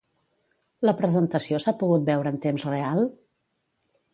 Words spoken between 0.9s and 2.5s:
presentació s'ha pogut veure en